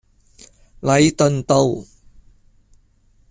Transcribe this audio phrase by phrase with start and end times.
[0.81, 1.85] 禮頓道